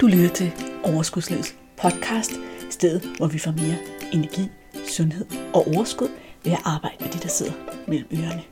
[0.00, 0.52] Du lytter til
[0.84, 2.32] Overskudslivets podcast,
[2.70, 3.76] stedet hvor vi får mere
[4.12, 4.48] energi,
[4.88, 6.08] sundhed og overskud
[6.44, 7.52] ved at arbejde med de, der sidder
[7.88, 8.42] mellem ørerne.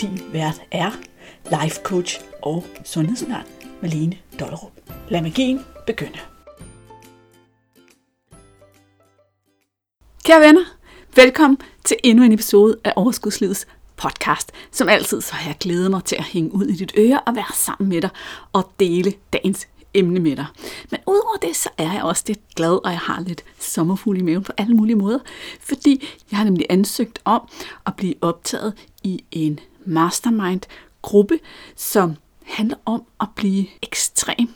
[0.00, 0.90] Din vært er
[1.44, 3.42] life coach og sundhedsundern
[3.82, 4.72] Malene Dollerup.
[5.08, 6.18] Lad magien begynde.
[10.24, 10.64] Kære venner,
[11.16, 14.52] velkommen til endnu en episode af Overskudslivets podcast.
[14.70, 17.34] Som altid så har jeg glædet mig til at hænge ud i dit øre og
[17.36, 18.10] være sammen med dig
[18.52, 20.46] og dele dagens emne med dig.
[20.90, 24.22] Men udover det, så er jeg også lidt glad, og jeg har lidt sommerfugl i
[24.22, 25.18] maven på alle mulige måder,
[25.60, 27.48] fordi jeg har nemlig ansøgt om
[27.86, 31.38] at blive optaget i en mastermind-gruppe,
[31.76, 34.50] som handler om at blive ekstremt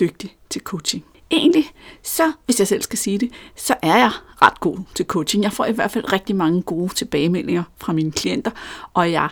[0.00, 1.04] dygtig til coaching.
[1.30, 1.70] Egentlig,
[2.02, 4.10] så hvis jeg selv skal sige det, så er jeg
[4.42, 5.42] ret god til coaching.
[5.44, 8.50] Jeg får i hvert fald rigtig mange gode tilbagemeldinger fra mine klienter,
[8.94, 9.28] og jeg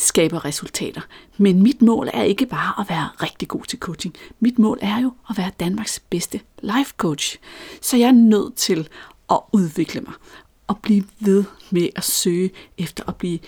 [0.00, 1.00] skaber resultater.
[1.36, 4.14] Men mit mål er ikke bare at være rigtig god til coaching.
[4.40, 7.38] Mit mål er jo at være Danmarks bedste life coach.
[7.80, 8.88] Så jeg er nødt til
[9.30, 10.12] at udvikle mig
[10.66, 13.38] og blive ved med at søge efter at blive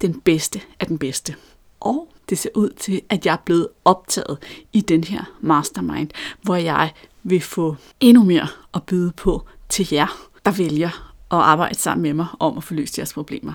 [0.00, 1.34] den bedste af den bedste.
[1.80, 4.38] Og det ser ud til, at jeg er blevet optaget
[4.72, 6.10] i den her mastermind,
[6.42, 10.88] hvor jeg vil få endnu mere at byde på til jer, der vælger
[11.30, 13.52] at arbejde sammen med mig om at få løst jeres problemer.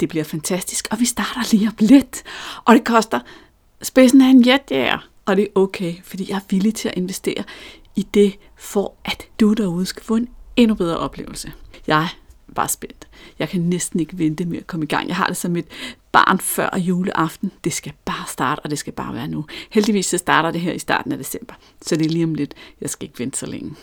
[0.00, 2.22] Det bliver fantastisk, og vi starter lige op lidt.
[2.64, 3.20] Og det koster
[3.82, 7.44] spidsen af en jetjager, og det er okay, fordi jeg er villig til at investere
[7.96, 11.52] i det, for at du derude skal få en endnu bedre oplevelse.
[11.86, 12.02] Jeg
[12.48, 13.08] er bare spændt.
[13.38, 15.08] Jeg kan næsten ikke vente med at komme i gang.
[15.08, 15.66] Jeg har det som et
[16.12, 17.52] barn før juleaften.
[17.64, 19.44] Det skal bare starte, og det skal bare være nu.
[19.70, 22.54] Heldigvis så starter det her i starten af december, så det er lige om lidt.
[22.80, 23.74] Jeg skal ikke vente så længe.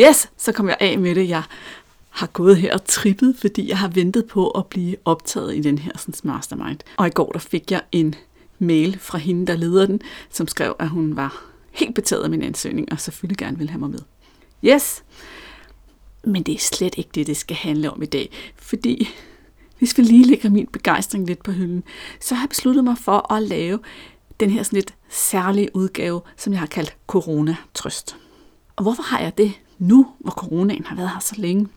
[0.00, 1.28] Yes, så kommer jeg af med det.
[1.28, 1.42] Jeg
[2.12, 5.78] har gået her og trippet, fordi jeg har ventet på at blive optaget i den
[5.78, 6.78] her sådan, mastermind.
[6.96, 8.14] Og i går der fik jeg en
[8.58, 12.42] mail fra hende, der leder den, som skrev, at hun var helt betaget af min
[12.42, 13.98] ansøgning, og selvfølgelig gerne ville have mig med.
[14.64, 15.04] Yes,
[16.24, 19.08] men det er slet ikke det, det skal handle om i dag, fordi
[19.78, 21.84] hvis vi lige lægger min begejstring lidt på hylden,
[22.20, 23.78] så har jeg besluttet mig for at lave
[24.40, 28.16] den her sådan lidt særlige udgave, som jeg har kaldt Corona-trøst.
[28.76, 31.68] Og hvorfor har jeg det nu, hvor coronaen har været her så længe?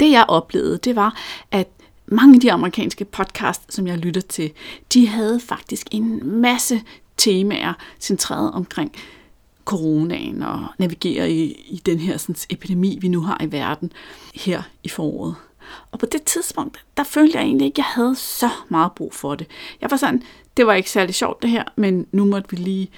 [0.00, 1.16] Det jeg oplevede, det var,
[1.50, 1.68] at
[2.06, 4.52] mange af de amerikanske podcasts, som jeg lytter til,
[4.94, 6.82] de havde faktisk en masse
[7.16, 8.92] temaer centreret omkring
[9.64, 13.92] coronaen og navigere i, i den her sådan, epidemi, vi nu har i verden
[14.34, 15.34] her i foråret.
[15.92, 19.14] Og på det tidspunkt, der følte jeg egentlig ikke, at jeg havde så meget brug
[19.14, 19.46] for det.
[19.80, 20.22] Jeg var sådan,
[20.56, 22.90] det var ikke særlig sjovt det her, men nu måtte vi lige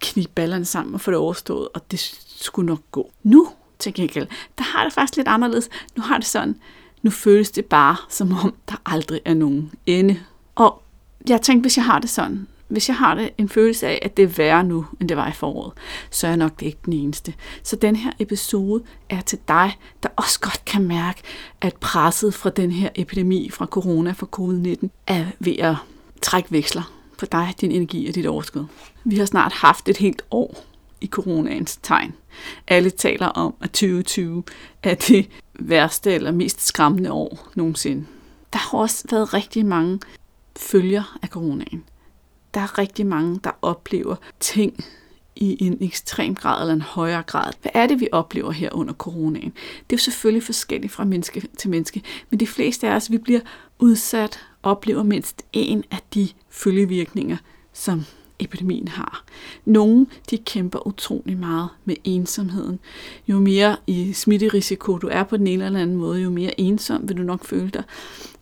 [0.00, 3.10] knibe ballerne sammen og få det overstået, og det skulle nok gå.
[3.22, 4.26] Nu til gengæld,
[4.58, 5.68] der har det faktisk lidt anderledes.
[5.96, 6.56] Nu har det sådan,
[7.02, 10.20] nu føles det bare, som om der aldrig er nogen ende.
[10.54, 10.82] Og
[11.28, 14.16] jeg tænkte, hvis jeg har det sådan, hvis jeg har det en følelse af, at
[14.16, 15.72] det er værre nu, end det var i foråret,
[16.10, 17.34] så er jeg nok ikke den eneste.
[17.62, 21.22] Så den her episode er til dig, der også godt kan mærke,
[21.60, 25.76] at presset fra den her epidemi, fra corona, fra covid-19, er ved at
[26.22, 28.64] trække veksler på dig, din energi og dit overskud.
[29.04, 30.64] Vi har snart haft et helt år
[31.00, 32.14] i coronaens tegn.
[32.68, 34.42] Alle taler om, at 2020
[34.82, 38.06] er det værste eller mest skræmmende år nogensinde.
[38.52, 40.00] Der har også været rigtig mange
[40.56, 41.84] følger af coronaen.
[42.54, 44.84] Der er rigtig mange, der oplever ting
[45.36, 47.52] i en ekstrem grad eller en højere grad.
[47.62, 49.50] Hvad er det, vi oplever her under coronaen?
[49.50, 53.18] Det er jo selvfølgelig forskelligt fra menneske til menneske, men de fleste af os, vi
[53.18, 53.40] bliver
[53.78, 57.36] udsat, oplever mindst en af de følgevirkninger,
[57.72, 58.04] som
[58.38, 59.24] epidemien har.
[59.64, 62.78] Nogle de kæmper utrolig meget med ensomheden.
[63.28, 67.08] Jo mere i smitterisiko du er på den ene eller anden måde, jo mere ensom
[67.08, 67.82] vil du nok føle dig.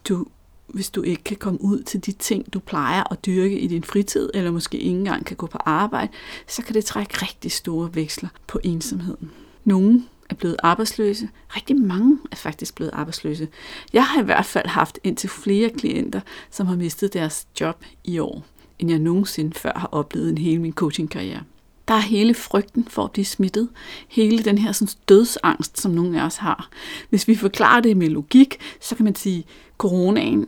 [0.09, 0.27] Du,
[0.67, 3.85] hvis du ikke kan komme ud til de ting, du plejer at dyrke i din
[3.85, 6.13] fritid, eller måske ikke engang kan gå på arbejde,
[6.47, 9.31] så kan det trække rigtig store veksler på ensomheden.
[9.65, 11.29] Nogle er blevet arbejdsløse.
[11.57, 13.49] Rigtig mange er faktisk blevet arbejdsløse.
[13.93, 16.21] Jeg har i hvert fald haft indtil flere klienter,
[16.51, 18.45] som har mistet deres job i år
[18.79, 21.43] end jeg nogensinde før har oplevet i hele min coachingkarriere.
[21.89, 23.69] Der er hele frygten for at blive smittet.
[24.09, 26.69] Hele den her sådan, dødsangst, som nogle af os har.
[27.11, 29.45] Hvis vi forklarer det med logik, så kan man sige, at
[29.79, 30.47] coronaen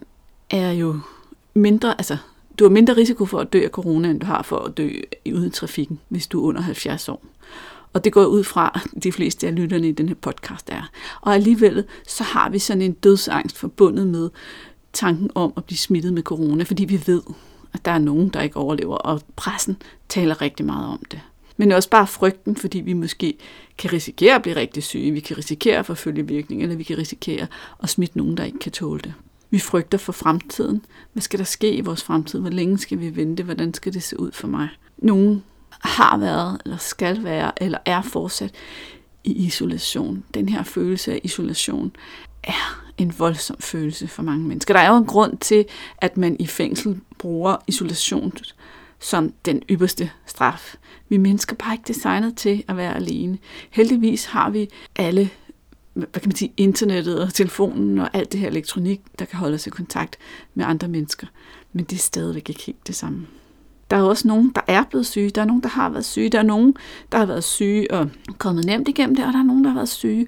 [0.50, 1.00] er jo
[1.54, 2.16] mindre, altså
[2.58, 4.90] du har mindre risiko for at dø af corona, end du har for at dø
[5.34, 7.24] uden trafikken, hvis du er under 70 år.
[7.92, 10.90] Og det går ud fra, de fleste af lytterne i den her podcast er.
[11.20, 14.30] Og alligevel så har vi sådan en dødsangst forbundet med
[14.92, 17.22] tanken om at blive smittet med corona, fordi vi ved,
[17.72, 21.20] at der er nogen, der ikke overlever, og pressen taler rigtig meget om det.
[21.56, 23.34] Men også bare frygten, fordi vi måske
[23.78, 26.98] kan risikere at blive rigtig syge, vi kan risikere at forfølge virkning, eller vi kan
[26.98, 27.46] risikere
[27.82, 29.14] at smitte nogen, der ikke kan tåle det.
[29.50, 30.84] Vi frygter for fremtiden.
[31.12, 32.40] Hvad skal der ske i vores fremtid?
[32.40, 33.42] Hvor længe skal vi vente?
[33.42, 34.68] Hvordan skal det se ud for mig?
[34.98, 38.54] Nogen har været, eller skal være, eller er fortsat
[39.24, 40.24] i isolation.
[40.34, 41.92] Den her følelse af isolation
[42.44, 44.74] er en voldsom følelse for mange mennesker.
[44.74, 45.64] Der er jo en grund til,
[45.98, 48.32] at man i fængsel bruger isolation
[49.00, 50.74] som den ypperste straf.
[51.08, 53.38] Vi mennesker er bare ikke designet til at være alene.
[53.70, 55.30] Heldigvis har vi alle
[56.06, 59.54] hvad kan man sige, internettet og telefonen og alt det her elektronik, der kan holde
[59.54, 60.16] os i kontakt
[60.54, 61.26] med andre mennesker.
[61.72, 63.26] Men det er stadigvæk ikke helt det samme.
[63.90, 65.30] Der er også nogen, der er blevet syge.
[65.30, 66.30] Der er nogen, der har været syge.
[66.30, 66.74] Der er nogen,
[67.12, 69.74] der har været syge og kommet nemt igennem det, og der er nogen, der har
[69.74, 70.26] været syge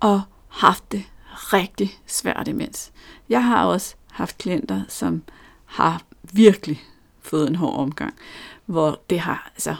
[0.00, 2.92] og haft det rigtig svært imens.
[3.28, 5.22] Jeg har også haft klienter, som
[5.64, 6.82] har virkelig
[7.22, 8.14] fået en hård omgang,
[8.66, 9.76] hvor det har, altså,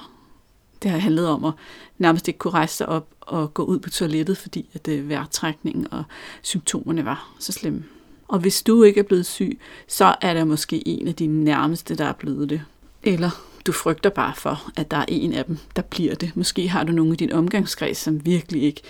[0.82, 1.52] det har handlet om at
[1.98, 5.08] nærmest ikke kunne rejse sig op og gå ud på toilettet, fordi at øh, det
[5.08, 6.04] vejrtrækningen og
[6.42, 7.84] symptomerne var så slemme.
[8.28, 11.94] Og hvis du ikke er blevet syg, så er der måske en af dine nærmeste,
[11.94, 12.62] der er blevet det.
[13.02, 13.30] Eller
[13.66, 16.36] du frygter bare for, at der er en af dem, der bliver det.
[16.36, 18.82] Måske har du nogle i din omgangskreds, som virkelig ikke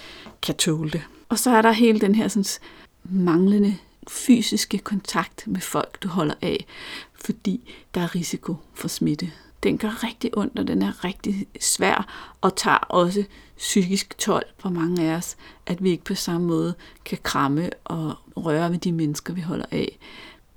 [0.43, 1.03] kan tåle det.
[1.35, 2.45] Og så er der hele den her sådan,
[3.05, 3.77] manglende
[4.09, 6.67] fysiske kontakt med folk, du holder af,
[7.25, 9.33] fordi der er risiko for smitte.
[9.63, 12.07] Den gør rigtig ondt, og den er rigtig svær,
[12.41, 13.25] og tager også
[13.57, 15.37] psykisk tolv på mange af os,
[15.67, 19.67] at vi ikke på samme måde kan kramme og røre ved de mennesker, vi holder
[19.71, 19.99] af,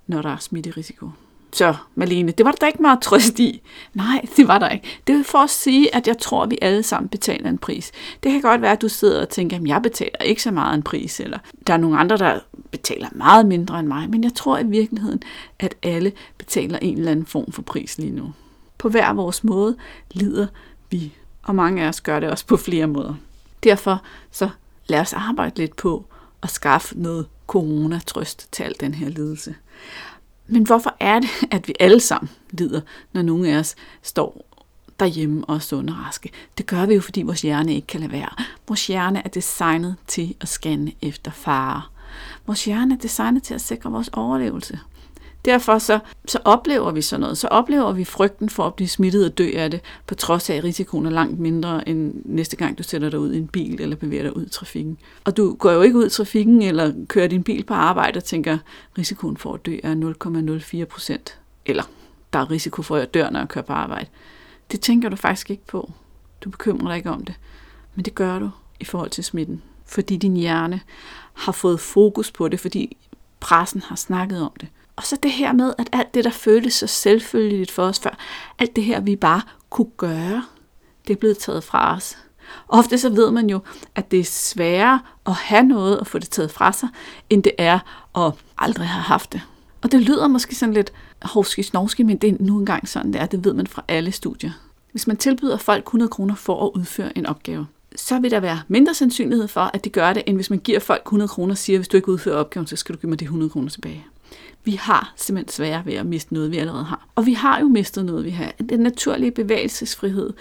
[0.08, 1.10] når der er smitterisiko.
[1.58, 3.62] Så, Malene, det var der ikke meget trøst i.
[3.94, 5.02] Nej, det var der ikke.
[5.08, 7.92] Det er for at sige, at jeg tror, at vi alle sammen betaler en pris.
[8.24, 10.76] Det kan godt være, at du sidder og tænker, at jeg betaler ikke så meget
[10.76, 12.40] en pris, eller der er nogle andre, der
[12.72, 14.10] betaler meget mindre end mig.
[14.10, 15.22] Men jeg tror i virkeligheden,
[15.60, 18.34] at alle betaler en eller anden form for pris lige nu.
[18.78, 19.76] På hver vores måde
[20.12, 20.48] lider
[20.90, 21.14] vi,
[21.44, 23.14] og mange af os gør det også på flere måder.
[23.64, 24.02] Derfor
[24.32, 24.50] så
[24.88, 26.06] lad os arbejde lidt på
[26.44, 29.56] at skaffe noget coronatrøst til al den her lidelse.
[30.48, 32.82] Men hvorfor er det, at vi alle sammen lider,
[33.14, 34.46] når nogen af os står
[35.00, 36.32] derhjemme og er sunde og raske?
[36.58, 38.44] Det gør vi jo, fordi vores hjerne ikke kan lade være.
[38.68, 41.82] Vores hjerne er designet til at scanne efter fare.
[42.46, 44.80] Vores hjerne er designet til at sikre vores overlevelse.
[45.48, 47.38] Derfor så, så oplever vi sådan noget.
[47.38, 50.56] Så oplever vi frygten for at blive smittet og dø af det, på trods af,
[50.56, 53.82] at risikoen er langt mindre end næste gang, du sætter dig ud i en bil
[53.82, 54.98] eller bevæger dig ud i trafikken.
[55.26, 58.24] Og du går jo ikke ud i trafikken eller kører din bil på arbejde og
[58.24, 58.58] tænker,
[58.98, 61.40] risikoen for at dø er 0,04 procent.
[61.66, 61.84] Eller
[62.34, 64.06] der er risiko for, at jeg dør, når jeg kører på arbejde.
[64.72, 65.92] Det tænker du faktisk ikke på.
[66.42, 67.36] Du bekymrer dig ikke om det.
[67.96, 69.62] Men det gør du i forhold til smitten.
[69.86, 70.82] Fordi din hjerne
[71.34, 72.98] har fået fokus på det, fordi
[73.40, 74.68] pressen har snakket om det.
[74.98, 78.18] Og så det her med, at alt det, der føltes så selvfølgeligt for os før,
[78.60, 80.44] alt det her, vi bare kunne gøre,
[81.08, 82.18] det er blevet taget fra os.
[82.68, 83.60] Ofte så ved man jo,
[83.96, 86.90] at det er sværere at have noget og få det taget fra sig,
[87.30, 87.80] end det er
[88.18, 89.42] at aldrig have haft det.
[89.82, 93.22] Og det lyder måske sådan lidt hovski snovski, men det er nu engang sådan, det
[93.22, 93.26] er.
[93.26, 94.52] Det ved man fra alle studier.
[94.92, 98.60] Hvis man tilbyder folk 100 kroner for at udføre en opgave, så vil der være
[98.68, 101.58] mindre sandsynlighed for, at de gør det, end hvis man giver folk 100 kroner og
[101.58, 104.06] siger, hvis du ikke udfører opgaven, så skal du give mig de 100 kroner tilbage.
[104.64, 107.08] Vi har simpelthen svære ved at miste noget, vi allerede har.
[107.16, 108.52] Og vi har jo mistet noget, vi har.
[108.70, 110.34] Den naturlige bevægelsesfrihed.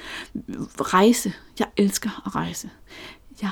[0.81, 1.33] Rejse.
[1.59, 2.71] Jeg elsker at rejse.
[3.43, 3.51] Jeg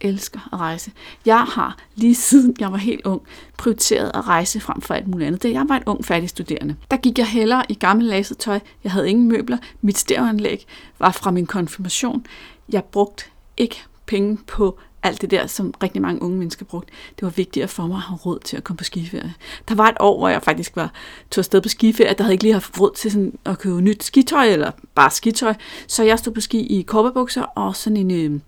[0.00, 0.92] elsker at rejse.
[1.26, 3.22] Jeg har lige siden jeg var helt ung
[3.58, 5.42] prioriteret at rejse frem for alt muligt andet.
[5.42, 8.60] Da jeg var en ung færdig studerende, der gik jeg hellere i gammel lasertøj.
[8.84, 9.58] Jeg havde ingen møbler.
[9.80, 10.66] Mit stereoanlæg
[10.98, 12.26] var fra min konfirmation.
[12.72, 13.24] Jeg brugte
[13.56, 16.92] ikke penge på alt det der, som rigtig mange unge mennesker brugte.
[17.16, 19.34] Det var vigtigt for mig at have råd til at komme på skiferie.
[19.68, 20.92] Der var et år, hvor jeg faktisk var
[21.30, 23.80] tog afsted på skiferie, at der havde ikke lige haft råd til sådan at købe
[23.80, 25.54] nyt skitøj, eller bare skitøj.
[25.86, 28.40] Så jeg stod på ski i korperbukser og sådan en øh,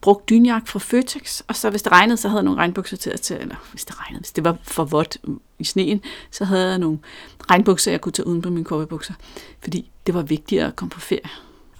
[0.00, 3.10] brugt dynjak fra Føtex, og så hvis det regnede, så havde jeg nogle regnbukser til
[3.10, 5.18] at tage, eller hvis det regnede, hvis det var for vådt
[5.58, 6.00] i sneen,
[6.30, 6.98] så havde jeg nogle
[7.50, 9.14] regnbukser, jeg kunne tage uden på mine korperbukser,
[9.60, 11.30] fordi det var vigtigere at komme på ferie.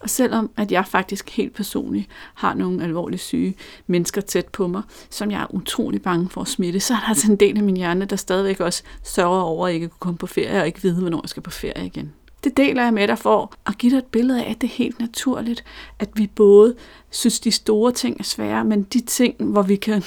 [0.07, 3.55] Og selvom at jeg faktisk helt personligt har nogle alvorligt syge
[3.87, 7.09] mennesker tæt på mig, som jeg er utrolig bange for at smitte, så er der
[7.09, 10.19] altså en del af min hjerne, der stadigvæk også sørger over at ikke kunne komme
[10.19, 12.13] på ferie og ikke vide, hvornår jeg skal på ferie igen.
[12.45, 14.75] Det deler jeg med dig for at give dig et billede af, at det er
[14.75, 15.65] helt naturligt,
[15.99, 16.75] at vi både
[17.11, 20.03] synes, de store ting er svære, men de ting, hvor vi kan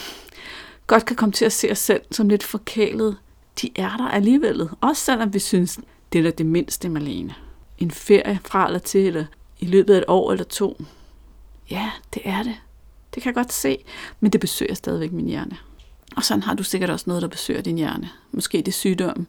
[0.88, 3.18] godt kan komme til at se os selv som lidt forkælet,
[3.62, 4.70] de er der alligevel.
[4.82, 5.80] Også selvom vi synes,
[6.14, 7.34] det er det mindste, Malene.
[7.78, 9.26] En ferie fra eller til, eller
[9.60, 10.84] i løbet af et år eller to.
[11.70, 12.56] Ja, det er det.
[13.16, 13.78] Det kan jeg godt se,
[14.20, 15.58] men det besøger stadigvæk min hjerne.
[16.16, 18.10] Og sådan har du sikkert også noget, der besøger din hjerne.
[18.32, 19.28] Måske det er sygdommen,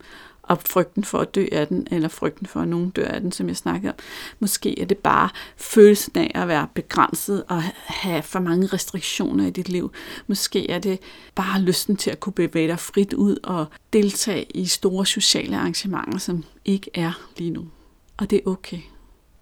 [0.50, 3.32] og frygten for at dø af den, eller frygten for, at nogen dør af den,
[3.32, 3.98] som jeg snakkede om.
[4.38, 9.50] Måske er det bare følelsen af at være begrænset og have for mange restriktioner i
[9.50, 9.92] dit liv.
[10.26, 10.98] Måske er det
[11.34, 16.18] bare lysten til at kunne bevæge dig frit ud og deltage i store sociale arrangementer,
[16.18, 17.68] som ikke er lige nu.
[18.16, 18.80] Og det er okay.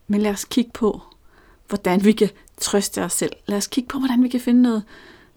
[0.08, 1.00] Men lad os kigge på,
[1.68, 3.32] hvordan vi kan trøste os selv.
[3.46, 4.82] Lad os kigge på, hvordan vi kan finde noget,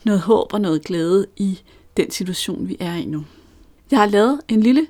[0.04, 1.60] noget håb og noget glæde i
[1.98, 3.26] den situation, vi er i nu.
[3.92, 4.88] Jeg har lavet en lille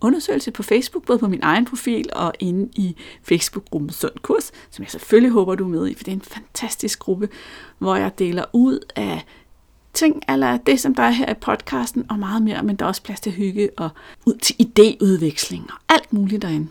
[0.00, 4.82] undersøgelse på Facebook, både på min egen profil og inde i Facebook-gruppen Sund Kurs, som
[4.82, 7.28] jeg selvfølgelig håber, du er med i, for det er en fantastisk gruppe,
[7.78, 9.24] hvor jeg deler ud af
[9.94, 12.88] ting, eller det, som der er her i podcasten, og meget mere, men der er
[12.88, 13.90] også plads til hygge og
[14.26, 16.68] ud til idéudveksling og alt muligt derinde.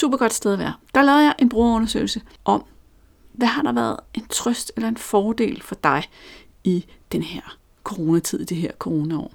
[0.00, 0.74] Super godt sted at være.
[0.94, 2.64] Der lavede jeg en brugerundersøgelse om,
[3.32, 6.04] hvad har der været en trøst eller en fordel for dig
[6.64, 9.32] i den her coronatid, i det her coronaår.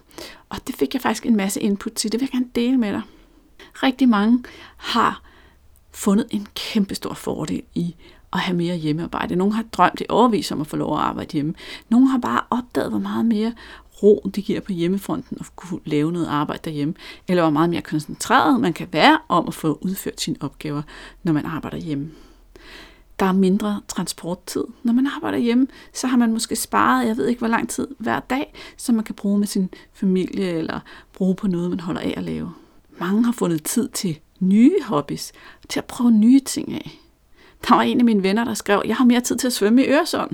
[0.50, 2.12] Og det fik jeg faktisk en masse input til.
[2.12, 3.02] Det vil jeg gerne dele med dig.
[3.74, 4.44] Rigtig mange
[4.78, 5.22] har
[5.92, 7.96] fundet en kæmpe stor fordel i
[8.34, 9.36] at have mere hjemmearbejde.
[9.36, 11.54] Nogle har drømt i overvis om at få lov at arbejde hjemme.
[11.90, 13.54] Nogle har bare opdaget, hvor meget mere
[14.04, 16.94] ro det giver på hjemmefronten at kunne lave noget arbejde derhjemme,
[17.28, 20.82] eller hvor meget mere koncentreret man kan være om at få udført sine opgaver,
[21.24, 22.12] når man arbejder hjemme.
[23.20, 24.64] Der er mindre transporttid.
[24.84, 27.88] Når man arbejder hjemme, så har man måske sparet, jeg ved ikke hvor lang tid
[27.98, 30.80] hver dag, som man kan bruge med sin familie, eller
[31.14, 32.52] bruge på noget, man holder af at lave.
[33.00, 35.32] Mange har fundet tid til nye hobbies,
[35.70, 37.00] til at prøve nye ting af.
[37.68, 39.86] Der var en af mine venner, der skrev, jeg har mere tid til at svømme
[39.86, 40.32] i Øresund.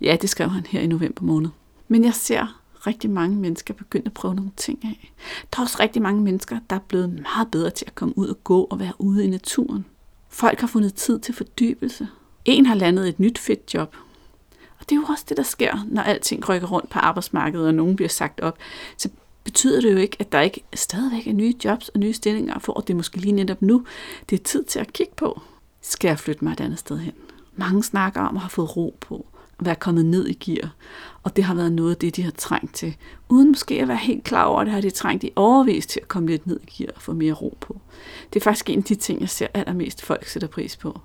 [0.00, 1.50] Ja, det skrev han her i november måned.
[1.88, 5.12] Men jeg ser rigtig mange mennesker begyndt at prøve nogle ting af.
[5.52, 8.28] Der er også rigtig mange mennesker, der er blevet meget bedre til at komme ud
[8.28, 9.84] og gå og være ude i naturen.
[10.28, 12.08] Folk har fundet tid til fordybelse.
[12.44, 13.96] En har landet et nyt fedt job.
[14.78, 17.74] Og det er jo også det, der sker, når alting rykker rundt på arbejdsmarkedet, og
[17.74, 18.58] nogen bliver sagt op.
[18.96, 19.08] Så
[19.44, 22.72] betyder det jo ikke, at der ikke stadigvæk er nye jobs og nye stillinger, for
[22.72, 23.84] det er måske lige netop nu,
[24.30, 25.40] det er tid til at kigge på.
[25.80, 27.12] Skal jeg flytte mig et andet sted hen?
[27.56, 29.26] Mange snakker om at have fået ro på,
[29.64, 30.70] være kommet ned i gear,
[31.22, 32.96] og det har været noget af det, de har trængt til.
[33.28, 36.08] Uden måske at være helt klar over det, har de trængt i overvis til at
[36.08, 37.80] komme lidt ned i gear og få mere ro på.
[38.32, 41.00] Det er faktisk en af de ting, jeg ser allermest folk sætter pris på.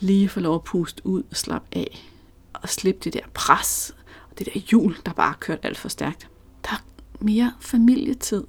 [0.00, 2.10] Lige få lov at puste ud og slappe af,
[2.52, 3.94] og slippe det der pres,
[4.30, 6.28] og det der hjul, der bare har kørt alt for stærkt.
[6.64, 6.84] Der er
[7.20, 8.44] mere familietid,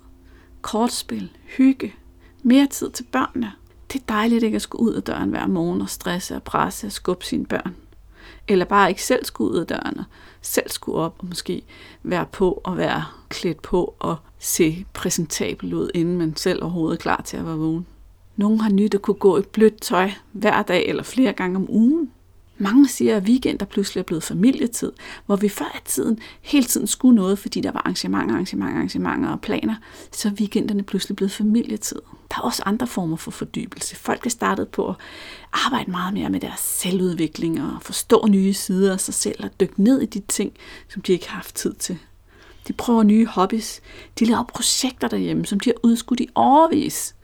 [0.62, 1.96] kortspil, hygge,
[2.44, 3.52] mere tid til børnene.
[3.98, 6.88] Det er dejligt ikke at skulle ud af døren hver morgen og stresse og presse
[6.88, 7.76] og skubbe sine børn.
[8.48, 10.06] Eller bare ikke selv skulle ud af døren og
[10.42, 11.62] selv skulle op og måske
[12.04, 17.02] være på og være klædt på og se præsentabel ud, inden man selv overhovedet er
[17.02, 17.86] klar til at være vågen.
[18.36, 21.66] Nogle har nyt at kunne gå i blødt tøj hver dag eller flere gange om
[21.70, 22.12] ugen.
[22.58, 24.92] Mange siger, at weekender pludselig er blevet familietid,
[25.26, 29.30] hvor vi før i tiden hele tiden skulle noget, fordi der var arrangementer, arrangementer, arrangementer
[29.30, 29.76] og planer,
[30.12, 32.02] så er weekenderne pludselig blevet familietid.
[32.32, 33.96] Der er også andre former for fordybelse.
[33.96, 34.96] Folk er startet på at
[35.54, 39.84] arbejde meget mere med deres selvudvikling og forstå nye sider af sig selv og dykke
[39.84, 40.52] ned i de ting,
[40.90, 41.98] som de ikke har haft tid til.
[42.68, 43.82] De prøver nye hobbies.
[44.20, 47.16] De laver projekter derhjemme, som de har udskudt i overvis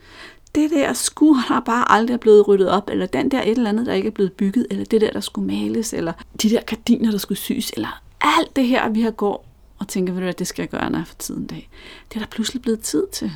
[0.55, 3.69] det der skur der bare aldrig er blevet ryddet op, eller den der et eller
[3.69, 6.61] andet, der ikke er blevet bygget, eller det der, der skulle males, eller de der
[6.61, 9.45] gardiner, der skulle sys, eller alt det her, vi har går
[9.79, 11.69] og tænker, hvad det skal jeg gøre, når jeg får tiden dag.
[12.09, 13.31] Det er der pludselig blevet tid til.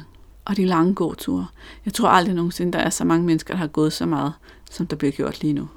[0.46, 1.48] Og de lange gåture.
[1.86, 4.34] Jeg tror aldrig nogensinde, der er så mange mennesker, der har gået så meget,
[4.72, 5.70] som der bliver gjort lige nu.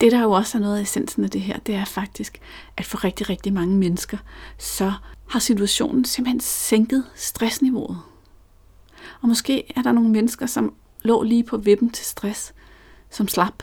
[0.00, 2.40] Det, der jo også er noget af essensen af det her, det er faktisk,
[2.76, 4.18] at for rigtig, rigtig mange mennesker,
[4.58, 4.92] så
[5.28, 7.98] har situationen simpelthen sænket stressniveauet.
[9.20, 12.54] Og måske er der nogle mennesker, som lå lige på vippen til stress,
[13.10, 13.62] som slap.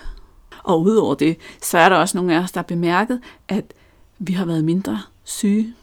[0.63, 3.73] Og udover det, så er der også nogle af os, der har bemærket, at
[4.19, 5.73] vi har været mindre syge,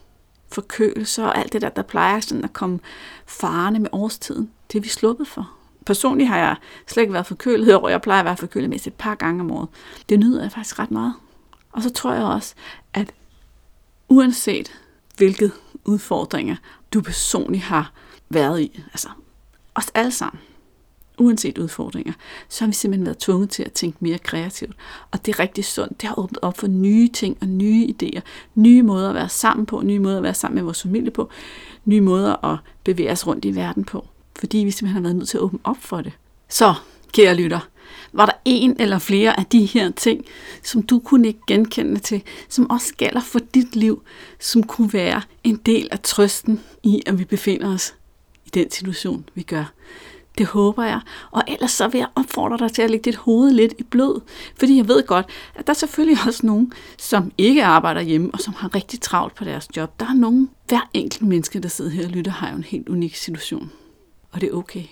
[0.51, 2.79] forkølelser og alt det der, der plejer sådan at komme
[3.25, 4.51] farne med årstiden.
[4.71, 5.51] Det er vi sluppet for.
[5.85, 6.55] Personligt har jeg
[6.87, 9.51] slet ikke været forkølet og Jeg plejer at være forkølet mest et par gange om
[9.51, 9.67] året.
[10.09, 11.13] Det nyder jeg faktisk ret meget.
[11.71, 12.55] Og så tror jeg også,
[12.93, 13.13] at
[14.09, 14.71] uanset
[15.17, 15.51] hvilke
[15.85, 16.55] udfordringer
[16.93, 17.91] du personligt har
[18.29, 19.09] været i, altså
[19.75, 20.41] os alle sammen,
[21.19, 22.13] uanset udfordringer,
[22.49, 24.75] så har vi simpelthen været tvunget til at tænke mere kreativt.
[25.11, 26.01] Og det er rigtig sundt.
[26.01, 28.21] Det har åbnet op for nye ting og nye idéer,
[28.55, 31.29] nye måder at være sammen på, nye måder at være sammen med vores familie på,
[31.85, 34.07] nye måder at bevæge os rundt i verden på,
[34.39, 36.11] fordi vi simpelthen har været nødt til at åbne op for det.
[36.49, 36.73] Så,
[37.11, 37.59] kære lytter,
[38.13, 40.25] var der en eller flere af de her ting,
[40.63, 44.03] som du kunne ikke genkende til, som også gælder for dit liv,
[44.39, 47.93] som kunne være en del af trøsten i, at vi befinder os
[48.53, 49.73] den situation, vi gør.
[50.37, 50.99] Det håber jeg.
[51.31, 54.21] Og ellers så vil jeg opfordre dig til at lægge dit hoved lidt i blød.
[54.59, 58.39] Fordi jeg ved godt, at der er selvfølgelig også nogen, som ikke arbejder hjemme, og
[58.39, 59.99] som har rigtig travlt på deres job.
[59.99, 62.89] Der er nogen, hver enkelt menneske, der sidder her og lytter, har jo en helt
[62.89, 63.71] unik situation.
[64.31, 64.83] Og det er okay.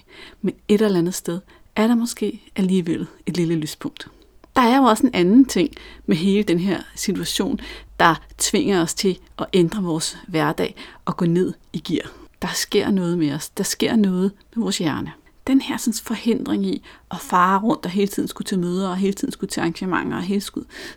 [0.41, 1.39] Men et eller andet sted
[1.75, 4.07] er der måske alligevel et lille lyspunkt.
[4.55, 5.69] Der er jo også en anden ting
[6.05, 7.59] med hele den her situation,
[7.99, 10.75] der tvinger os til at ændre vores hverdag
[11.05, 13.49] og gå ned i gear der sker noget med os.
[13.49, 15.11] Der sker noget med vores hjerne.
[15.47, 18.97] den her sådan, forhindring i at fare rundt og hele tiden skulle til møder, og
[18.97, 20.43] hele tiden skulle til arrangementer, og hele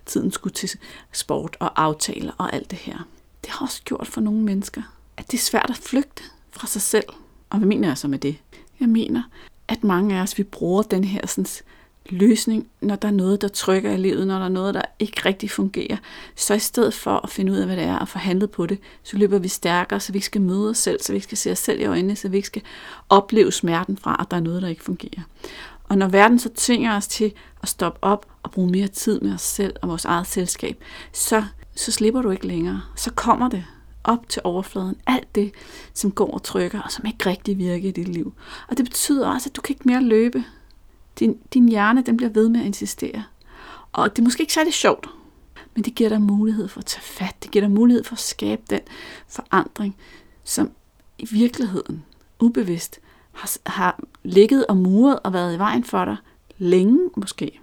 [0.07, 0.71] tiden skulle til
[1.13, 2.99] sport og aftaler og alt det her.
[3.45, 4.83] Det har også gjort for nogle mennesker,
[5.17, 7.05] at det er svært at flygte fra sig selv.
[7.51, 8.37] Og hvad mener jeg så med det?
[8.81, 9.23] Jeg mener,
[9.69, 11.47] at mange af os, vi bruger den her sådan,
[12.11, 15.23] løsning, når der er noget, der trykker i livet, når der er noget, der ikke
[15.25, 15.97] rigtig fungerer.
[16.37, 18.79] Så i stedet for at finde ud af, hvad det er, og forhandle på det,
[19.03, 21.39] så løber vi stærkere, så vi ikke skal møde os selv, så vi ikke skal
[21.39, 22.63] se os selv i øjnene, så vi ikke skal
[23.09, 25.23] opleve smerten fra, at der er noget, der ikke fungerer.
[25.89, 27.33] Og når verden så tvinger os til
[27.63, 31.45] at stoppe op og bruge mere tid med os selv og vores eget selskab, så,
[31.77, 32.83] så slipper du ikke længere.
[32.97, 33.65] Så kommer det
[34.05, 34.97] op til overfladen.
[35.07, 35.53] Alt det,
[35.95, 38.35] som går og trykker, og som ikke rigtig virker i dit liv.
[38.69, 40.45] Og det betyder også, at du kan ikke mere løbe.
[41.19, 43.25] Din, din hjerne den bliver ved med at insistere.
[43.93, 45.09] Og det er måske ikke særlig sjovt,
[45.75, 47.35] men det giver dig mulighed for at tage fat.
[47.43, 48.81] Det giver dig mulighed for at skabe den
[49.29, 49.97] forandring,
[50.45, 50.71] som
[51.19, 52.05] i virkeligheden,
[52.41, 53.01] ubevidst,
[53.33, 56.17] har, har ligget og muret og været i vejen for dig
[56.59, 57.61] længe måske.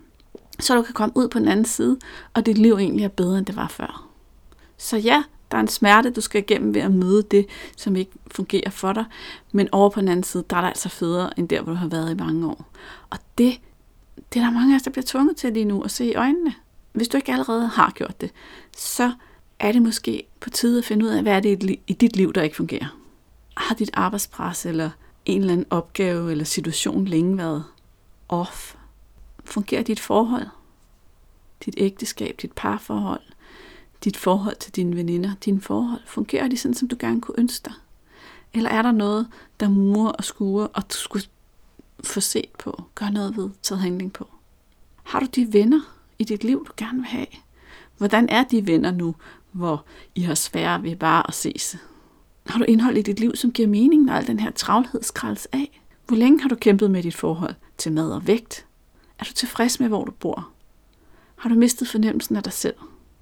[0.60, 2.00] Så du kan komme ud på den anden side,
[2.34, 4.08] og dit liv egentlig er bedre, end det var før.
[4.78, 7.46] Så ja, der er en smerte, du skal igennem ved at møde det,
[7.78, 9.06] som ikke fungerer for dig.
[9.52, 11.78] Men over på den anden side, der er der altså federe, end der, hvor du
[11.78, 12.66] har været i mange år.
[13.10, 13.60] Og det,
[14.34, 16.16] det er der mange af os, der bliver tvunget til lige nu at se i
[16.16, 16.54] øjnene.
[16.94, 18.32] Hvis du ikke allerede har gjort det,
[18.78, 19.12] så
[19.60, 22.34] er det måske på tide at finde ud af, hvad er det i dit liv,
[22.34, 22.98] der ikke fungerer.
[23.58, 24.90] Har dit arbejdspres eller
[25.26, 27.64] en eller anden opgave eller situation længe været
[28.30, 28.76] off?
[29.46, 30.48] Fungerer dit forhold?
[31.66, 33.22] Dit ægteskab, dit parforhold?
[34.04, 37.66] Dit forhold til dine veninder, dine forhold, fungerer de sådan, som du gerne kunne ønske
[37.66, 37.74] dig?
[38.54, 39.28] Eller er der noget,
[39.60, 41.26] der murer og skuer, og du skulle
[42.04, 44.28] få set på, gøre noget ved, taget handling på?
[45.04, 45.82] Har du de venner
[46.20, 47.28] i dit liv, du gerne vil have?
[47.98, 49.16] Hvordan er de venner nu,
[49.52, 51.78] hvor I har svære ved bare at ses?
[52.46, 55.48] Har du indhold i dit liv, som giver mening, når al den her travlhed skraldes
[55.52, 55.82] af?
[56.08, 58.66] Hvor længe har du kæmpet med dit forhold til mad og vægt?
[59.20, 60.50] Er du tilfreds med, hvor du bor?
[61.36, 62.76] Har du mistet fornemmelsen af dig selv?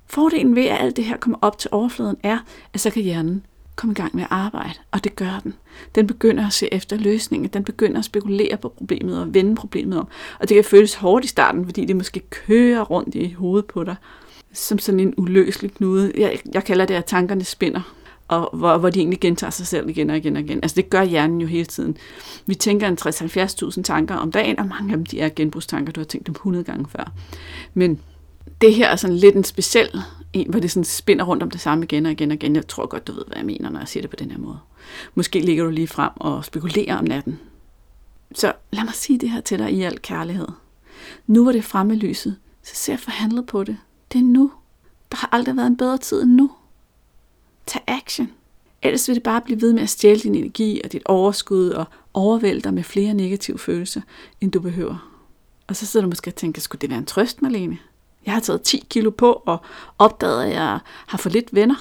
[0.09, 2.37] Fordelen ved, at alt det her kommer op til overfladen, er,
[2.73, 5.53] at så kan hjernen komme i gang med at arbejde, og det gør den.
[5.95, 9.99] Den begynder at se efter løsninger, den begynder at spekulere på problemet og vende problemet
[9.99, 10.07] om.
[10.39, 13.83] Og det kan føles hårdt i starten, fordi det måske kører rundt i hovedet på
[13.83, 13.95] dig,
[14.53, 16.11] som sådan en uløselig knude.
[16.17, 17.95] Jeg, jeg kalder det, at tankerne spinder,
[18.27, 20.59] og hvor, hvor de egentlig gentager sig selv igen og igen og igen.
[20.63, 21.97] Altså det gør hjernen jo hele tiden.
[22.45, 25.99] Vi tænker en 60-70.000 tanker om dagen, og mange af dem de er genbrugstanker, du
[25.99, 27.11] har tænkt dem 100 gange før.
[27.73, 27.99] Men
[28.61, 30.01] det her er sådan lidt en speciel
[30.33, 32.55] en, hvor det sådan spinder rundt om det samme igen og igen og igen.
[32.55, 34.37] Jeg tror godt, du ved, hvad jeg mener, når jeg siger det på den her
[34.37, 34.59] måde.
[35.15, 37.39] Måske ligger du lige frem og spekulerer om natten.
[38.35, 40.47] Så lad mig sige det her til dig i al kærlighed.
[41.27, 43.77] Nu hvor det er fremme lyset, så ser jeg forhandlet på det.
[44.13, 44.51] Det er nu.
[45.11, 46.51] Der har aldrig været en bedre tid end nu.
[47.65, 48.31] Tag action.
[48.81, 51.85] Ellers vil det bare blive ved med at stjæle din energi og dit overskud og
[52.13, 54.01] overvælde dig med flere negative følelser,
[54.41, 55.11] end du behøver.
[55.67, 57.77] Og så sidder du måske og tænker, skulle det være en trøst, Marlene?
[58.25, 59.57] Jeg har taget 10 kilo på og
[59.97, 61.75] opdaget, at jeg har for lidt venner.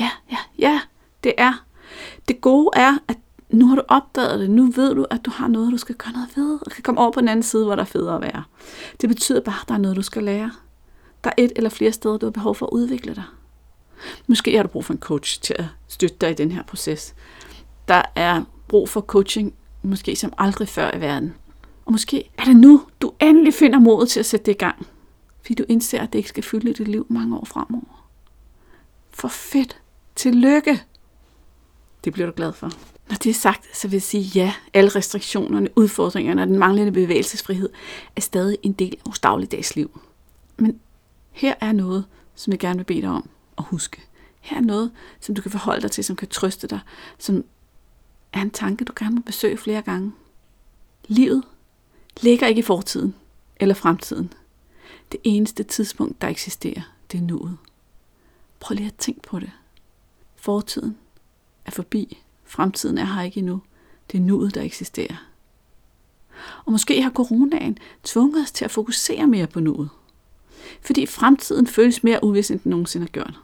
[0.00, 0.80] Ja, ja, ja,
[1.24, 1.64] det er.
[2.28, 3.16] Det gode er, at
[3.50, 4.50] nu har du opdaget det.
[4.50, 6.58] Nu ved du, at du har noget, du skal gøre noget ved.
[6.66, 8.42] Og kan komme over på den anden side, hvor der er federe at være.
[9.00, 10.52] Det betyder bare, at der er noget, du skal lære.
[11.24, 13.24] Der er et eller flere steder, du har behov for at udvikle dig.
[14.26, 17.14] Måske har du brug for en coach til at støtte dig i den her proces.
[17.88, 21.34] Der er brug for coaching, måske som aldrig før i verden.
[21.86, 24.86] Og måske er det nu, du endelig finder modet til at sætte det i gang.
[25.42, 28.08] Fordi du indser, at det ikke skal fylde dit liv mange år fremover.
[29.10, 29.80] For fedt.
[30.16, 30.82] Tillykke.
[32.04, 32.70] Det bliver du glad for.
[33.08, 34.54] Når det er sagt, så vil jeg sige ja.
[34.74, 37.68] Alle restriktionerne, udfordringerne og den manglende bevægelsesfrihed
[38.16, 40.00] er stadig en del af vores dagligdags liv.
[40.56, 40.80] Men
[41.30, 43.28] her er noget, som jeg gerne vil bede dig om
[43.58, 44.02] at huske.
[44.40, 46.80] Her er noget, som du kan forholde dig til, som kan trøste dig,
[47.18, 47.44] som
[48.32, 50.12] er en tanke, du gerne må besøge flere gange.
[51.08, 51.42] Livet
[52.20, 53.14] ligger ikke i fortiden
[53.56, 54.32] eller fremtiden.
[55.12, 57.58] Det eneste tidspunkt, der eksisterer, det er nuet.
[58.60, 59.50] Prøv lige at tænke på det.
[60.36, 60.96] Fortiden
[61.64, 62.18] er forbi.
[62.44, 63.60] Fremtiden er her ikke endnu.
[64.12, 65.26] Det er nuet, der eksisterer.
[66.64, 69.88] Og måske har coronaen tvunget os til at fokusere mere på nuet.
[70.80, 73.40] Fordi fremtiden føles mere uvis, end den nogensinde har gjort.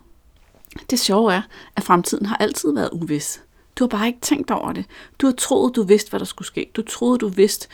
[0.90, 1.42] Det sjove er,
[1.76, 3.42] at fremtiden har altid været uvis.
[3.76, 4.84] Du har bare ikke tænkt over det.
[5.18, 6.70] Du har troet, du vidste, hvad der skulle ske.
[6.76, 7.68] Du troede, du vidste,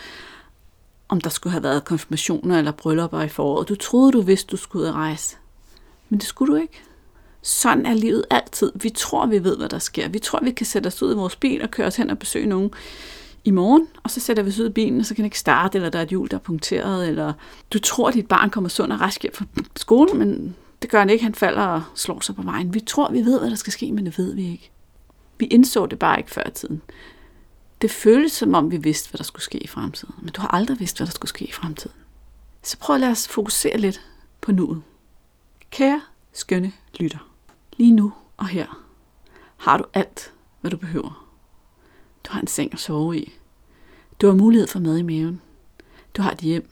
[1.09, 3.69] om der skulle have været konfirmationer eller bryllupper i foråret.
[3.69, 5.37] Du troede, du vidste, du skulle ud og rejse.
[6.09, 6.83] Men det skulle du ikke.
[7.43, 8.73] Sådan er livet altid.
[8.75, 10.09] Vi tror, vi ved, hvad der sker.
[10.09, 12.19] Vi tror, vi kan sætte os ud i vores bil og køre os hen og
[12.19, 12.71] besøge nogen
[13.45, 15.39] i morgen, og så sætter vi os ud i bilen, og så kan det ikke
[15.39, 17.33] starte, eller der er et hjul, der er punkteret, eller
[17.73, 19.45] du tror, at dit barn kommer sund og rask hjem fra
[19.77, 21.25] skolen, men det gør han ikke.
[21.25, 22.75] Han falder og slår sig på vejen.
[22.75, 24.71] Vi tror, vi ved, hvad der skal ske, men det ved vi ikke.
[25.39, 26.83] Vi indså det bare ikke før i tiden
[27.85, 30.15] det føles som om, vi vidste, hvad der skulle ske i fremtiden.
[30.19, 31.97] Men du har aldrig vidst, hvad der skulle ske i fremtiden.
[32.63, 34.01] Så prøv at lade os fokusere lidt
[34.41, 34.83] på nuet.
[35.71, 37.19] Kære, skønne lytter.
[37.77, 38.87] Lige nu og her
[39.57, 41.35] har du alt, hvad du behøver.
[42.25, 43.33] Du har en seng at sove i.
[44.21, 45.41] Du har mulighed for mad i maven.
[46.17, 46.71] Du har et hjem.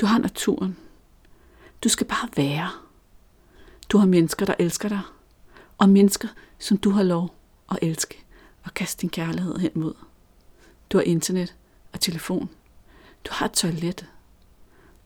[0.00, 0.76] Du har naturen.
[1.84, 2.70] Du skal bare være.
[3.88, 5.00] Du har mennesker, der elsker dig.
[5.78, 7.34] Og mennesker, som du har lov
[7.70, 8.24] at elske
[8.64, 9.94] og kaste din kærlighed hen mod.
[10.92, 11.54] Du har internet
[11.92, 12.50] og telefon.
[13.24, 14.06] Du har et toilet.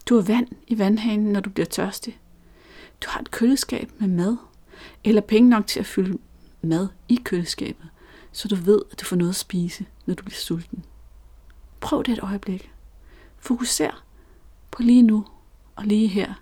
[0.09, 2.21] Du har vand i vandhanen, når du bliver tørstig.
[3.01, 4.37] Du har et køleskab med mad,
[5.05, 6.19] eller penge nok til at fylde
[6.63, 7.89] mad i køleskabet,
[8.33, 10.85] så du ved, at du får noget at spise, når du bliver sulten.
[11.81, 12.71] Prøv det et øjeblik.
[13.39, 14.05] Fokuser
[14.71, 15.27] på lige nu
[15.77, 16.35] og lige her,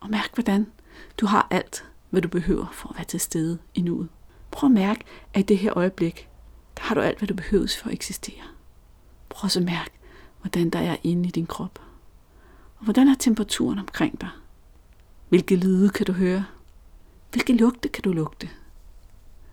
[0.00, 0.66] og mærk, hvordan
[1.20, 4.08] du har alt, hvad du behøver for at være til stede i nuet.
[4.50, 6.28] Prøv at mærke, at i det her øjeblik,
[6.76, 8.42] der har du alt, hvad du behøver for at eksistere.
[9.36, 9.90] Prøv så at mærke,
[10.40, 11.78] hvordan der er inde i din krop.
[12.76, 14.28] Og hvordan er temperaturen omkring dig?
[15.28, 16.44] Hvilke lyde kan du høre?
[17.30, 18.50] Hvilke lugte kan du lugte?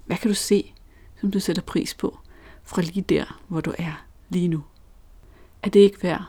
[0.06, 0.74] Hvad kan du se,
[1.22, 2.20] som du sætter pris på,
[2.64, 4.64] fra lige der, hvor du er lige nu?
[5.64, 6.24] Er det ikke værd,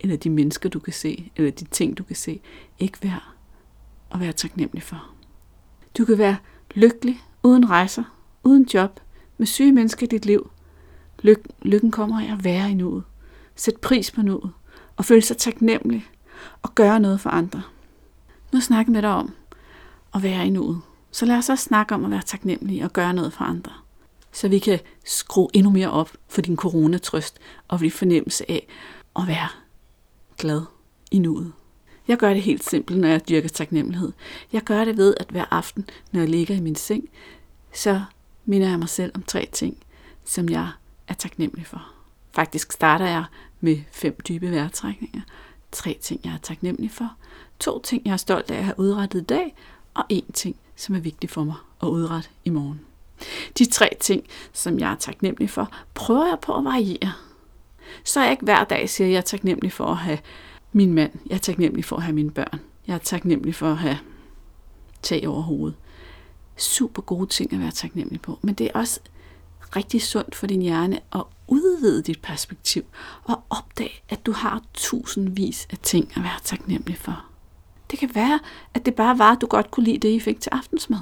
[0.00, 2.40] eller de mennesker, du kan se, eller de ting, du kan se,
[2.78, 3.22] ikke værd
[4.10, 5.10] at være taknemmelig for?
[5.98, 6.36] Du kan være
[6.74, 8.04] lykkelig, uden rejser,
[8.44, 9.00] uden job,
[9.38, 10.50] med syge mennesker i dit liv.
[11.22, 13.02] Lyk, lykken kommer af at være i nuet.
[13.56, 14.50] Sæt pris på nuet,
[14.96, 16.06] og føle sig taknemmelig,
[16.62, 17.62] og gøre noget for andre.
[18.52, 19.34] Nu snakker med dig om
[20.14, 20.80] at være i nuet.
[21.10, 23.72] Så lad os også snakke om at være taknemmelig og gøre noget for andre.
[24.32, 28.66] Så vi kan skrue endnu mere op for din coronatrøst og din fornemmelse af
[29.16, 29.48] at være
[30.38, 30.62] glad
[31.10, 31.52] i nuet.
[32.08, 34.12] Jeg gør det helt simpelt, når jeg dyrker taknemmelighed.
[34.52, 37.08] Jeg gør det ved, at hver aften, når jeg ligger i min seng,
[37.72, 38.02] så
[38.44, 39.76] minder jeg mig selv om tre ting,
[40.24, 40.68] som jeg
[41.08, 41.92] er taknemmelig for.
[42.32, 43.24] Faktisk starter jeg
[43.60, 45.20] med fem dybe vejrtrækninger.
[45.72, 47.12] Tre ting, jeg er taknemmelig for.
[47.58, 49.54] To ting, jeg er stolt af at have udrettet i dag.
[49.94, 52.80] Og en ting, som er vigtig for mig at udrette i morgen.
[53.58, 57.12] De tre ting, som jeg er taknemmelig for, prøver jeg på at variere.
[58.04, 60.18] Så jeg ikke hver dag siger, at jeg er taknemmelig for at have
[60.72, 61.12] min mand.
[61.26, 62.60] Jeg er taknemmelig for at have mine børn.
[62.86, 63.98] Jeg er taknemmelig for at have
[65.02, 65.76] tag over hovedet.
[66.56, 68.38] Super gode ting at være taknemmelig på.
[68.42, 69.00] Men det er også
[69.76, 72.82] rigtig sundt for din hjerne at udvide dit perspektiv
[73.24, 77.24] og opdage, at du har tusindvis af ting at være taknemmelig for.
[77.90, 78.40] Det kan være,
[78.74, 80.98] at det bare var, at du godt kunne lide det, I fik til aftensmad.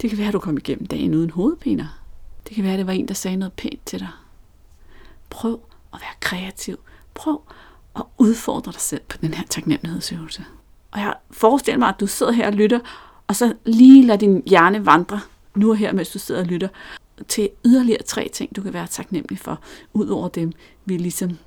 [0.00, 1.86] Det kan være, at du kom igennem dagen uden hovedpiner.
[2.48, 4.08] Det kan være, at det var en, der sagde noget pænt til dig.
[5.30, 5.60] Prøv
[5.92, 6.78] at være kreativ.
[7.14, 7.42] Prøv
[7.96, 10.44] at udfordre dig selv på den her taknemmelighedsøvelse.
[10.90, 12.80] Og jeg forestiller mig, at du sidder her og lytter,
[13.26, 15.20] og så lige lader din hjerne vandre
[15.54, 16.68] nu og her, mens du sidder og lytter,
[17.28, 19.60] til yderligere tre ting, du kan være taknemmelig for,
[19.92, 20.52] ud over dem,
[20.84, 21.38] vi ligesom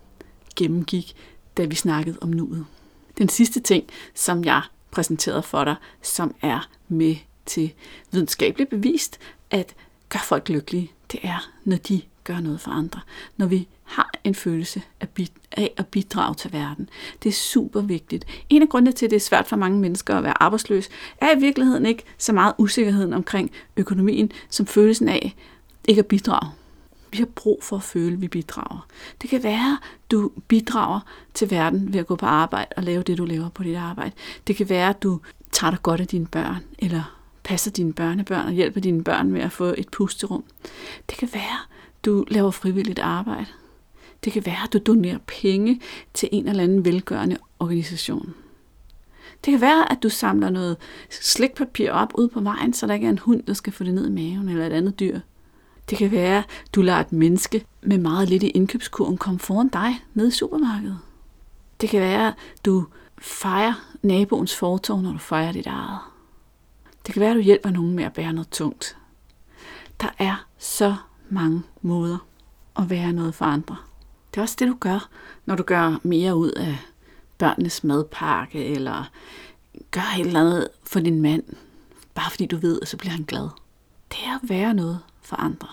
[0.56, 1.16] gennemgik,
[1.58, 2.66] da vi snakkede om nuet.
[3.18, 3.84] Den sidste ting,
[4.14, 4.62] som jeg
[4.92, 7.74] præsenterede for dig, som er med til
[8.12, 9.20] videnskabeligt bevist,
[9.52, 9.76] at
[10.10, 13.02] gør folk lykkelige, det er, når de gør noget for andre.
[13.38, 14.82] Når vi har en følelse
[15.52, 16.90] af at bidrage til verden.
[17.24, 18.26] Det er super vigtigt.
[18.50, 21.36] En af grundene til, at det er svært for mange mennesker at være arbejdsløs, er
[21.36, 25.36] i virkeligheden ikke så meget usikkerheden omkring økonomien, som følelsen af
[25.88, 26.52] ikke at bidrage.
[27.12, 28.88] Vi har brug for at føle, at vi bidrager.
[29.22, 31.00] Det kan være, at du bidrager
[31.34, 34.12] til verden ved at gå på arbejde og lave det, du laver på dit arbejde.
[34.48, 35.20] Det kan være, at du
[35.52, 39.42] tager dig godt af dine børn, eller passer dine børnebørn og hjælper dine børn med
[39.42, 40.44] at få et pusterum.
[41.10, 41.60] Det kan være,
[42.00, 43.46] at du laver frivilligt arbejde.
[44.24, 45.82] Det kan være, at du donerer penge
[46.14, 48.34] til en eller anden velgørende organisation.
[49.46, 50.78] Det kan være, at du samler noget
[51.10, 53.94] slikpapir op ude på vejen, så der ikke er en hund, der skal få det
[53.94, 55.20] ned i maven, eller et andet dyr.
[55.90, 56.44] Det kan være,
[56.76, 61.00] du lader et menneske med meget lidt i indkøbskurven komme foran dig nede i supermarkedet.
[61.82, 62.34] Det kan være,
[62.66, 62.86] du
[63.18, 66.00] fejrer naboens fortov, når du fejrer dit eget.
[67.06, 68.98] Det kan være, at du hjælper nogen med at bære noget tungt.
[70.02, 70.96] Der er så
[71.30, 72.18] mange måder
[72.76, 73.78] at være noget for andre.
[74.32, 75.10] Det er også det, du gør,
[75.46, 76.78] når du gør mere ud af
[77.38, 79.12] børnenes madpakke, eller
[79.92, 81.44] gør et eller andet for din mand,
[82.16, 83.50] bare fordi du ved, at så bliver han glad.
[84.12, 85.68] Det er at være noget for andre.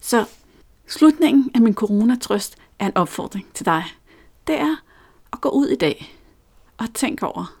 [0.00, 0.26] Så
[0.86, 3.84] slutningen af min coronatrøst er en opfordring til dig.
[4.46, 4.76] Det er
[5.32, 6.18] at gå ud i dag
[6.78, 7.54] og tænk over,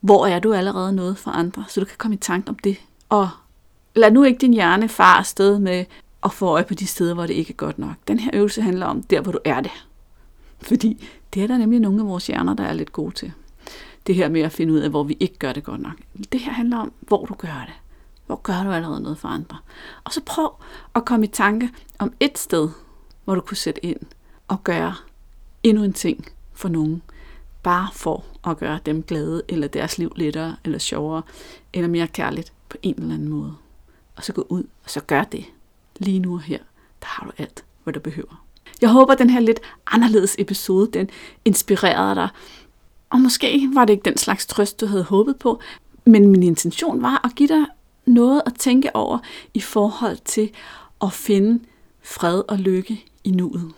[0.00, 2.76] hvor er du allerede noget for andre, så du kan komme i tanke om det.
[3.08, 3.28] Og
[3.94, 5.84] lad nu ikke din hjerne far afsted med
[6.24, 7.94] at få øje på de steder, hvor det ikke er godt nok.
[8.08, 9.86] Den her øvelse handler om der, hvor du er det.
[10.60, 13.32] Fordi det er der nemlig nogle af vores hjerner, der er lidt gode til.
[14.06, 15.94] Det her med at finde ud af, hvor vi ikke gør det godt nok.
[16.32, 17.74] Det her handler om, hvor du gør det.
[18.32, 19.58] Hvor gør du allerede noget for andre?
[20.04, 20.50] Og så prøv
[20.94, 22.68] at komme i tanke om et sted,
[23.24, 24.00] hvor du kunne sætte ind
[24.48, 24.94] og gøre
[25.62, 27.02] endnu en ting for nogen,
[27.62, 31.22] bare for at gøre dem glade, eller deres liv lettere, eller sjovere,
[31.72, 33.54] eller mere kærligt på en eller anden måde.
[34.16, 35.44] Og så gå ud, og så gør det.
[35.98, 36.58] Lige nu og her,
[37.00, 38.44] der har du alt, hvad du behøver.
[38.80, 41.10] Jeg håber, at den her lidt anderledes episode, den
[41.44, 42.28] inspirerede dig.
[43.10, 45.60] Og måske var det ikke den slags trøst, du havde håbet på,
[46.04, 47.66] men min intention var at give dig
[48.06, 49.18] noget at tænke over
[49.54, 50.50] i forhold til
[51.02, 51.64] at finde
[52.02, 53.72] fred og lykke i nuet.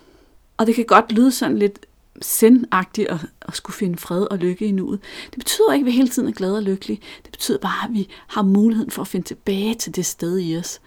[0.57, 1.87] Og det kan godt lyde sådan lidt
[2.23, 5.01] sendagtigt at, at skulle finde fred og lykke i nuet.
[5.31, 7.01] Det betyder ikke, at vi hele tiden er glade og lykkelige.
[7.23, 10.57] Det betyder bare, at vi har muligheden for at finde tilbage til det sted i
[10.57, 10.81] os,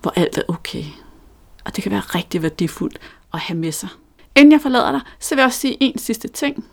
[0.00, 0.84] hvor alt er okay.
[1.64, 2.98] Og det kan være rigtig værdifuldt
[3.34, 3.88] at have med sig.
[4.36, 6.64] Inden jeg forlader dig, så vil jeg også sige en sidste ting.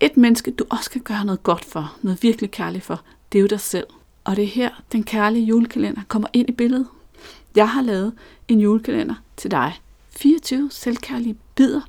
[0.00, 3.02] Et menneske, du også kan gøre noget godt for, noget virkelig kærligt for,
[3.32, 3.86] det er jo dig selv.
[4.26, 6.86] Og det er her, den kærlige julekalender kommer ind i billedet.
[7.56, 8.12] Jeg har lavet
[8.48, 9.80] en julekalender til dig.
[10.10, 11.80] 24 selvkærlige bidder,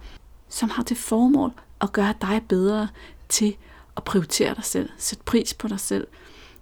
[0.50, 2.88] som har til formål at gøre dig bedre
[3.30, 3.56] til
[3.98, 6.08] at prioritere dig selv, sætte pris på dig selv,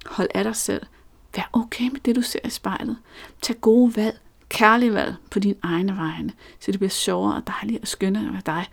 [0.05, 0.85] hold af dig selv,
[1.35, 2.97] vær okay med det, du ser i spejlet,
[3.41, 7.81] tag gode valg, kærlige valg på dine egne vegne, så det bliver sjovere og dejligere
[7.81, 8.65] og skønnere at være dig.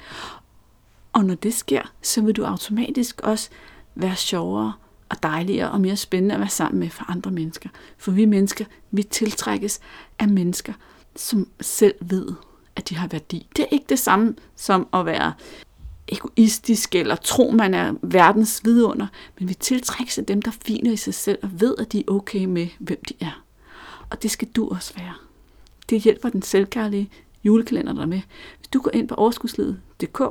[1.12, 3.50] Og når det sker, så vil du automatisk også
[3.94, 4.72] være sjovere
[5.12, 7.68] og dejligere og mere spændende at være sammen med for andre mennesker.
[7.98, 9.80] For vi mennesker, vi tiltrækkes
[10.18, 10.72] af mennesker,
[11.16, 12.28] som selv ved,
[12.76, 13.46] at de har værdi.
[13.56, 15.32] Det er ikke det samme som at være
[16.08, 19.06] egoistisk eller tro, man er verdens vidunder,
[19.38, 22.12] men vi tiltrækkes af dem, der finer i sig selv og ved, at de er
[22.12, 23.44] okay med, hvem de er.
[24.10, 25.14] Og det skal du også være.
[25.90, 27.10] Det hjælper den selvkærlige
[27.44, 28.20] julekalender der med.
[28.58, 30.22] Hvis du går ind på overskudslivet.dk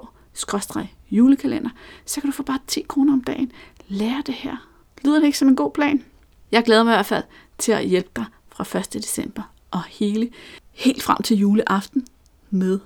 [1.11, 1.69] julekalender,
[2.05, 3.51] så kan du få bare 10 kroner om dagen.
[3.87, 4.70] Lær det her.
[5.03, 6.03] Lyder det ikke som en god plan?
[6.51, 7.23] Jeg glæder mig i hvert fald
[7.57, 8.93] til at hjælpe dig fra 1.
[8.93, 10.29] december og hele,
[10.71, 12.07] helt frem til juleaften
[12.49, 12.79] med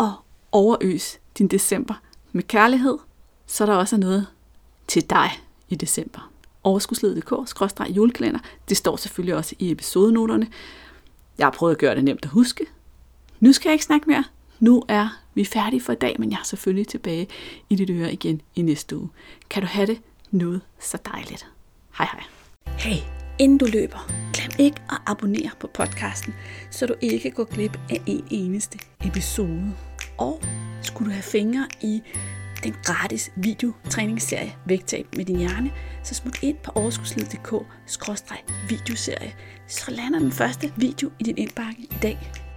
[0.00, 0.10] at
[0.52, 1.94] overøse din december
[2.32, 2.98] med kærlighed,
[3.46, 4.26] så der også er noget
[4.86, 5.30] til dig
[5.68, 6.30] i december.
[6.64, 10.48] Overskudsledet.dk, julekalender, det står selvfølgelig også i episodenoterne.
[11.38, 12.66] Jeg har prøvet at gøre det nemt at huske.
[13.40, 14.24] Nu skal jeg ikke snakke mere.
[14.60, 17.28] Nu er vi færdige for i dag, men jeg er selvfølgelig tilbage
[17.68, 19.08] i dit øre igen i næste uge.
[19.50, 20.00] Kan du have det
[20.30, 21.46] noget så dejligt.
[21.98, 22.24] Hej hej.
[22.78, 22.96] Hey,
[23.38, 26.34] inden du løber, glem ikke at abonnere på podcasten,
[26.70, 29.74] så du ikke går glip af en eneste episode.
[30.18, 30.40] Og
[30.82, 32.02] skulle du have fingre i
[32.64, 37.52] den gratis videotræningsserie Vægtab med din hjerne, så smut ind på overskudslivet.dk
[38.68, 39.34] videoserie,
[39.66, 42.47] så lander den første video i din indbakke i dag.